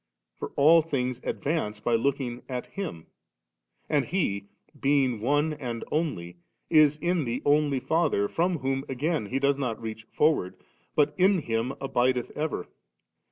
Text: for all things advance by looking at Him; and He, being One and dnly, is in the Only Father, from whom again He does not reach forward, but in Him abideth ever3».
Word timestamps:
for 0.39 0.49
all 0.55 0.81
things 0.81 1.21
advance 1.23 1.79
by 1.79 1.93
looking 1.93 2.41
at 2.49 2.65
Him; 2.65 3.05
and 3.87 4.03
He, 4.05 4.49
being 4.79 5.21
One 5.21 5.53
and 5.53 5.83
dnly, 5.91 6.37
is 6.71 6.97
in 6.97 7.23
the 7.23 7.39
Only 7.45 7.79
Father, 7.79 8.27
from 8.27 8.57
whom 8.57 8.83
again 8.89 9.27
He 9.27 9.37
does 9.37 9.59
not 9.59 9.79
reach 9.79 10.05
forward, 10.11 10.55
but 10.95 11.13
in 11.19 11.43
Him 11.43 11.73
abideth 11.79 12.31
ever3». 12.33 12.65